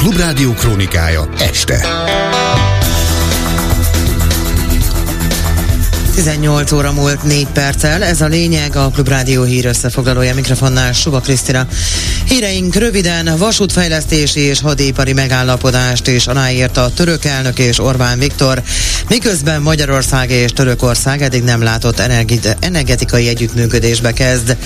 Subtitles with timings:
[0.00, 1.82] Klubrádió krónikája este.
[6.22, 11.66] 18 óra múlt 4 perccel, ez a lényeg, a Klubrádió hír összefoglalója mikrofonnál Suba Krisztina.
[12.24, 18.62] Híreink röviden, vasútfejlesztési és hadipari megállapodást is aláírta a török elnök és Orbán Viktor,
[19.08, 22.02] miközben Magyarország és Törökország eddig nem látott
[22.60, 24.56] energetikai együttműködésbe kezd.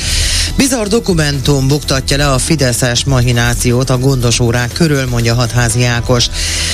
[0.56, 6.26] Bizarr dokumentum buktatja le a Fideszes mahinációt a gondos órák körül, mondja Hatházi Ákos.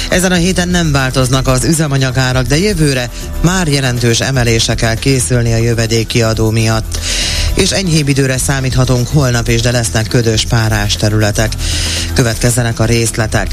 [0.08, 4.20] Ezen a héten nem változnak az üzemanyagárak, de jövőre már jelentős
[4.70, 6.98] emelésre kell készülni a jövedékiadó miatt.
[7.54, 11.52] És enyhébb időre számíthatunk holnap is, de lesznek ködös párás területek.
[12.14, 13.48] Következzenek a részletek.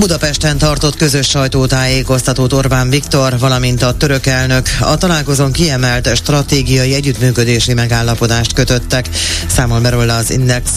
[0.00, 7.74] Budapesten tartott közös sajtótájékoztatót Orbán Viktor, valamint a török elnök a találkozón kiemelt stratégiai együttműködési
[7.74, 9.08] megállapodást kötöttek,
[9.46, 10.70] számol be róla az Index.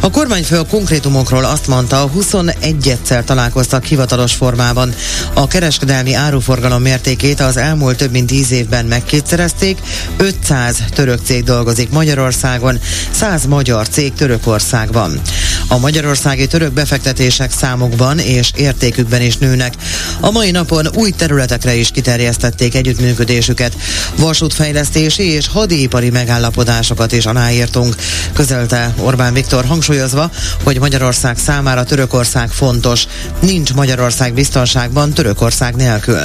[0.00, 4.94] A kormányfő a konkrétumokról azt mondta, 21-szer találkoztak hivatalos formában.
[5.32, 9.78] A kereskedelmi áruforgalom mértékét az elmúlt több mint 10 évben megkétszerezték,
[10.16, 15.20] 500 török cég dolgozik Magyarországon, 100 magyar cég Törökországban.
[15.68, 19.74] A magyarországi török befektetések számokban és értékükben is nőnek.
[20.20, 23.76] A mai napon új területekre is kiterjesztették együttműködésüket.
[24.16, 27.94] Vasútfejlesztési és hadipari megállapodásokat is aláírtunk,
[28.32, 30.30] közölte Orbán Viktor hangsúlyozva,
[30.62, 33.06] hogy Magyarország számára Törökország fontos.
[33.40, 36.20] Nincs Magyarország biztonságban Törökország nélkül.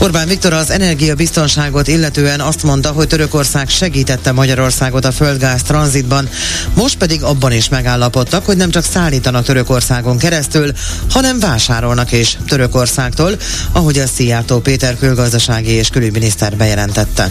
[0.00, 6.28] Orbán Viktor az energiabiztonságot illetően azt mondta, hogy Törökország segítette Magyarországot a földgáz tranzitban,
[6.74, 10.72] most pedig abban is megállapodtak, hogy nem csak szállítanak Törökországon keresztül,
[11.10, 13.36] hanem vásárolnak is Törökországtól,
[13.72, 17.30] ahogy a Szijjártó Péter külgazdasági és külügyminiszter bejelentette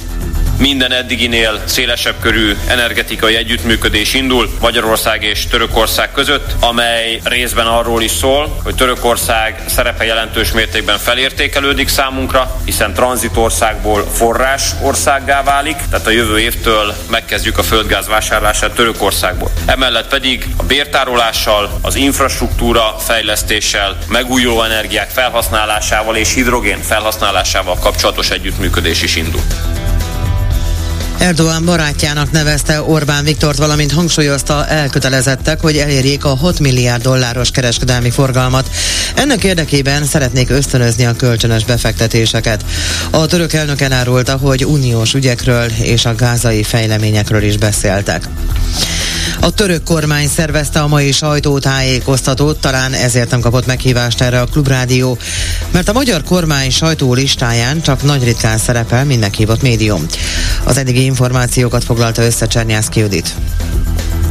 [0.57, 8.11] minden eddiginél szélesebb körű energetikai együttműködés indul Magyarország és Törökország között, amely részben arról is
[8.11, 16.11] szól, hogy Törökország szerepe jelentős mértékben felértékelődik számunkra, hiszen tranzitországból forrás országgá válik, tehát a
[16.11, 19.51] jövő évtől megkezdjük a földgáz vásárlását Törökországból.
[19.65, 29.01] Emellett pedig a bértárolással, az infrastruktúra fejlesztéssel, megújuló energiák felhasználásával és hidrogén felhasználásával kapcsolatos együttműködés
[29.01, 29.41] is indul.
[31.19, 38.09] Erdoğan barátjának nevezte Orbán Viktort, valamint hangsúlyozta elkötelezettek, hogy elérjék a 6 milliárd dolláros kereskedelmi
[38.09, 38.69] forgalmat.
[39.15, 42.65] Ennek érdekében szeretnék ösztönözni a kölcsönös befektetéseket.
[43.11, 48.29] A török elnök elárulta, hogy uniós ügyekről és a gázai fejleményekről is beszéltek.
[49.39, 55.17] A török kormány szervezte a mai sajtótájékoztatót, talán ezért nem kapott meghívást erre a klubrádió,
[55.71, 60.05] mert a magyar kormány sajtó listáján csak nagy ritkán szerepel minden hívott médium.
[60.63, 63.35] Az eddigi információkat foglalta össze Csernyászki Judit.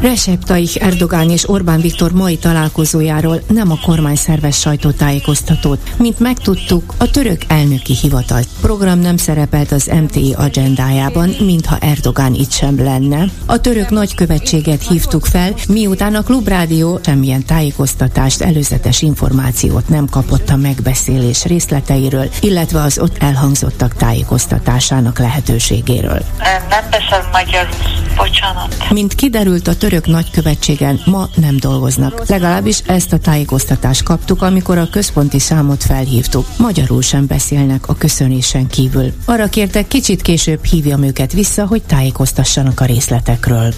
[0.00, 5.78] Recep Tayyip Erdogán és Orbán Viktor mai találkozójáról nem a kormány szerves sajtótájékoztatót.
[5.98, 12.50] Mint megtudtuk, a török elnöki hivatal program nem szerepelt az MTI agendájában, mintha Erdogán itt
[12.50, 13.24] sem lenne.
[13.46, 20.56] A török nagykövetséget hívtuk fel, miután a Klubrádió semmilyen tájékoztatást, előzetes információt nem kapott a
[20.56, 26.22] megbeszélés részleteiről, illetve az ott elhangzottak tájékoztatásának lehetőségéről.
[26.68, 27.68] Nem beszél magyar,
[28.16, 28.90] bocsánat.
[28.90, 32.28] Mint kiderült, a török nagykövetségen ma nem dolgoznak.
[32.28, 36.46] Legalábbis ezt a tájékoztatást kaptuk, amikor a központi számot felhívtuk.
[36.58, 39.12] Magyarul sem beszélnek a köszönésen kívül.
[39.24, 43.74] Arra kértek, kicsit később hívjam őket vissza, hogy tájékoztassanak a részletekről.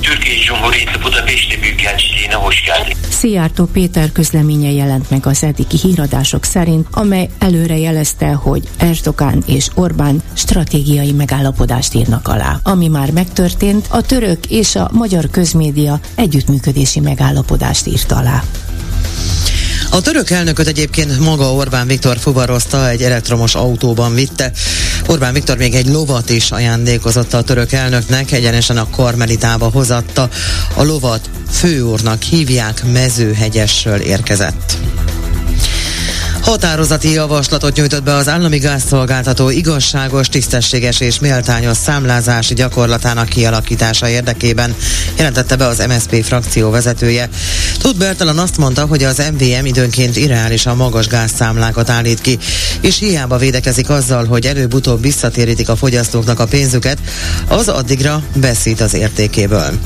[0.00, 1.49] Türkiye Cumhuriyeti Budapesti
[2.64, 2.96] Geldin.
[3.08, 9.68] Szijjártó Péter közleménye jelent meg az eddigi híradások szerint, amely előre jelezte, hogy Erdogan és
[9.74, 12.56] Orbán stratégiai megállapodást írnak alá.
[12.62, 18.42] Ami már megtörtént, a török és a magyar közmédia együttműködési megállapodást írt alá.
[19.92, 24.52] A török elnököt egyébként maga Orbán Viktor fuvarozta, egy elektromos autóban vitte.
[25.06, 30.28] Orbán Viktor még egy lovat is ajándékozott a török elnöknek, egyenesen a Karmelitába hozatta.
[30.74, 34.76] A lovat főúrnak hívják, mezőhegyesről érkezett.
[36.40, 44.74] Határozati javaslatot nyújtott be az állami gázszolgáltató igazságos, tisztességes és méltányos számlázási gyakorlatának kialakítása érdekében,
[45.16, 47.28] jelentette be az MSZP frakció vezetője.
[47.78, 52.38] Tud Bertalan azt mondta, hogy az MVM időnként irreálisan magas gázszámlákat állít ki,
[52.80, 56.98] és hiába védekezik azzal, hogy előbb-utóbb visszatérítik a fogyasztóknak a pénzüket,
[57.48, 59.78] az addigra veszít az értékéből.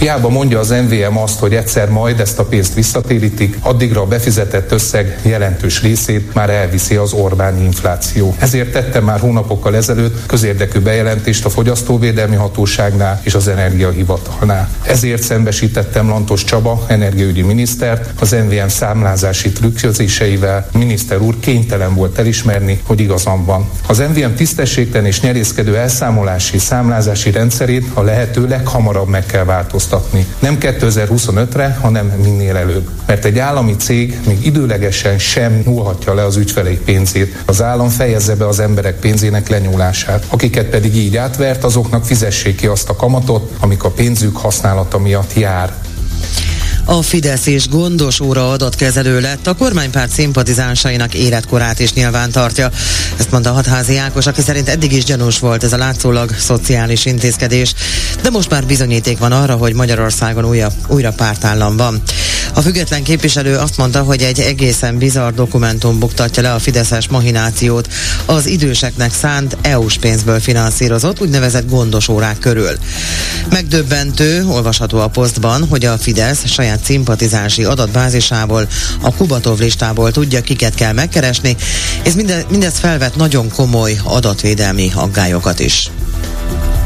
[0.00, 4.72] Hiába mondja az MVM azt, hogy egyszer majd ezt a pénzt visszatérítik, addigra a befizetett
[4.72, 8.34] összeg jelentős részét már elviszi az Orbán infláció.
[8.38, 14.68] Ezért tette már hónapokkal ezelőtt közérdekű bejelentést a Fogyasztóvédelmi Hatóságnál és az Energiahivatalnál.
[14.82, 20.68] Ezért szembesítettem Lantos Csaba, energiaügyi minisztert, az MVM számlázási trükközéseivel.
[20.72, 23.70] Miniszter úr kénytelen volt elismerni, hogy igazam van.
[23.86, 29.88] Az MVM tisztességtelen és nyerészkedő elszámolási számlázási rendszerét a lehető leghamarabb meg kell változtatni.
[30.38, 32.88] Nem 2025-re, hanem minél előbb.
[33.06, 37.42] Mert egy állami cég még időlegesen sem nyúlhatja le az ügyfelei pénzét.
[37.46, 40.24] Az állam fejezze be az emberek pénzének lenyúlását.
[40.28, 45.34] Akiket pedig így átvert, azoknak fizessék ki azt a kamatot, amik a pénzük használata miatt
[45.34, 45.72] jár.
[46.84, 52.70] A Fidesz és gondos óra adatkezelő lett, a kormánypárt szimpatizánsainak életkorát is nyilván tartja.
[53.18, 57.74] Ezt mondta Hatházi Ákos, aki szerint eddig is gyanús volt ez a látszólag szociális intézkedés,
[58.22, 62.02] de most már bizonyíték van arra, hogy Magyarországon újra, újra pártállam van.
[62.54, 67.88] A független képviselő azt mondta, hogy egy egészen bizarr dokumentum buktatja le a fideszes mahinációt
[68.26, 72.78] az időseknek szánt EU-s pénzből finanszírozott úgynevezett gondos órák körül.
[73.50, 78.68] Megdöbbentő, olvasható a posztban, hogy a Fidesz saját szimpatizánsi adatbázisából,
[79.00, 81.56] a Kubatov listából tudja, kiket kell megkeresni,
[82.04, 85.90] és minde, mindez felvet nagyon komoly adatvédelmi aggályokat is.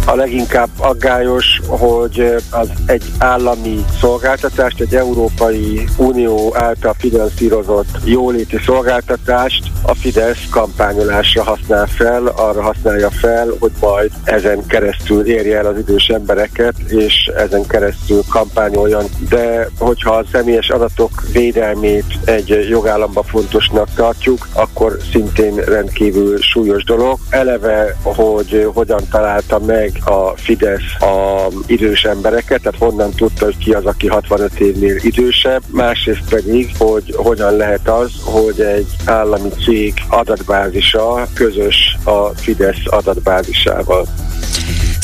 [0.07, 9.63] A leginkább aggályos, hogy az egy állami szolgáltatást, egy Európai Unió által finanszírozott jóléti szolgáltatást
[9.83, 15.79] a Fidesz kampányolásra használ fel, arra használja fel, hogy majd ezen keresztül érje el az
[15.79, 19.05] idős embereket, és ezen keresztül kampányoljon.
[19.29, 27.19] De hogyha a személyes adatok védelmét egy jogállamba fontosnak tartjuk, akkor szintén rendkívül súlyos dolog.
[27.29, 33.73] Eleve, hogy hogyan találta meg a Fidesz a idős embereket, tehát honnan tudta, hogy ki
[33.73, 39.95] az, aki 65 évnél idősebb, másrészt pedig, hogy hogyan lehet az, hogy egy állami cég
[40.09, 44.07] adatbázisa közös a Fidesz adatbázisával.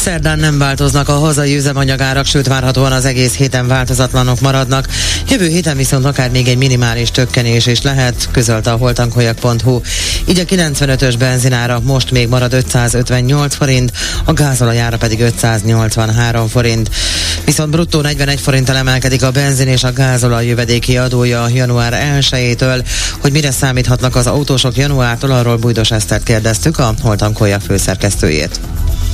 [0.00, 4.88] Szerdán nem változnak a hazai üzemanyagárak, sőt várhatóan az egész héten változatlanok maradnak.
[5.28, 9.80] Jövő héten viszont akár még egy minimális csökkenés is lehet, közölte a holtankoljak.hu.
[10.26, 13.92] Így a 95-ös benzinára most még marad 558 forint,
[14.24, 16.90] a gázolajára pedig 583 forint.
[17.44, 22.84] Viszont bruttó 41 forinttal emelkedik a benzin és a gázolaj jövedéki adója január 1-től.
[23.20, 28.60] Hogy mire számíthatnak az autósok januártól, arról Bújdos Esztert kérdeztük, a holtankoljak főszerkesztőjét.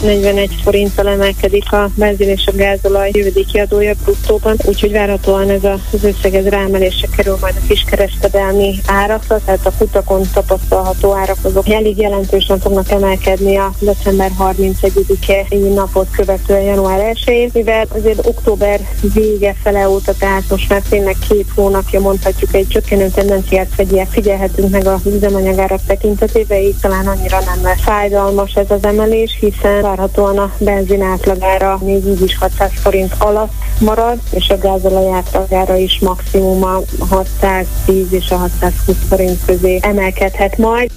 [0.03, 6.05] 41 forinttal emelkedik a benzin és a gázolaj jövedéki adója bruttóban, úgyhogy várhatóan ez az
[6.05, 11.99] összeg ez ráemelésre kerül majd a kiskereszkedelmi árakra, tehát a kutakon tapasztalható árak azok elég
[11.99, 18.81] jelentősen fognak emelkedni a december 31-e napot követően január 1 mivel azért október
[19.15, 23.69] vége fele óta, tehát most már tényleg két hónapja mondhatjuk egy csökkenő tendenciát
[24.11, 30.39] figyelhetünk meg a üzemanyagárak tekintetében, így talán annyira nem fájdalmas ez az emelés, hiszen várhatóan
[30.39, 35.99] a benzin átlagára még így is 600 forint alatt marad, és a gázolaj átlagára is
[35.99, 40.91] maximum a 610 és a 620 forint közé emelkedhet majd.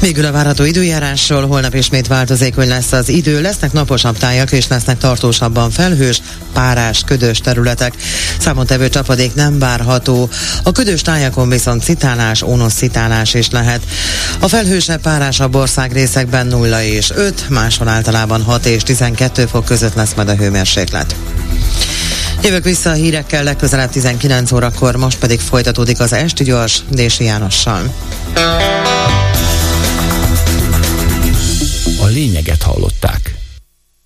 [0.00, 4.98] Végül a várható időjárásról holnap ismét változékony lesz az idő, lesznek naposabb tájak és lesznek
[4.98, 6.20] tartósabban felhős,
[6.52, 7.94] párás, ködös területek.
[8.38, 10.28] Számontevő csapadék nem várható.
[10.62, 13.80] A ködös tájakon viszont citálás, ónos citálás is lehet.
[14.38, 19.94] A felhősebb, párásabb ország részekben 0 és 5, máshol általában 6 és 12 fok között
[19.94, 21.16] lesz majd a hőmérséklet.
[22.42, 27.94] Jövök vissza a hírekkel legközelebb 19 órakor, most pedig folytatódik az Esti Gyors Dési Jánossal.
[32.14, 33.33] Lényeget hallották.